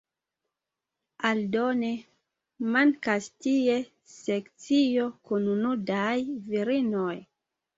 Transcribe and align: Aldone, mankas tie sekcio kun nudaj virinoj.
Aldone, 1.31 1.91
mankas 2.77 3.29
tie 3.47 3.77
sekcio 4.15 5.07
kun 5.29 5.49
nudaj 5.67 6.19
virinoj. 6.51 7.17